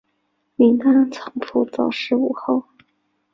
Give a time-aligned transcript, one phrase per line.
[0.55, 2.63] 允丹藏卜早逝无后。